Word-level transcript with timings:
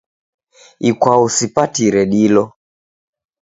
Ikwau 0.89 1.23
sipatire 1.35 2.03
dilo 2.11 2.43